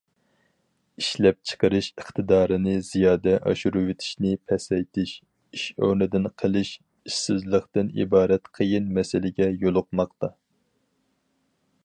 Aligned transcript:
ئىشلەپچىقىرىش 1.01 1.89
ئىقتىدارنى 2.01 2.71
زىيادە 2.87 3.33
ئاشۇرۇۋېتىشنى 3.51 4.31
پەسەيتىش 4.53 5.13
ئىش 5.59 5.65
ئورنىدىن 5.79 6.25
قىلىش 6.43 6.73
ئىشسىزلىقتىن 7.11 7.93
ئىبارەت 8.01 8.51
قىيىن 8.61 8.91
مەسىلىگە 8.99 9.51
يولۇقماقتا. 9.67 10.33